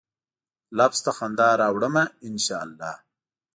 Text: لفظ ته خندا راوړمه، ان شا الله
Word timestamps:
لفظ 0.77 0.99
ته 1.05 1.11
خندا 1.17 1.49
راوړمه، 1.61 2.03
ان 2.27 2.35
شا 2.45 2.57
الله 2.65 2.93